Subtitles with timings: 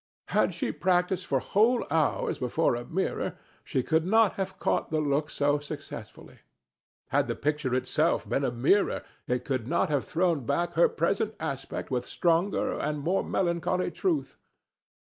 [0.29, 4.99] Had she practised for whole hours before a mirror, she could not have caught the
[4.99, 6.39] look so successfully.
[7.09, 11.35] Had the picture itself been a mirror, it could not have thrown back her present
[11.39, 14.39] aspect with stronger and more melancholy truth.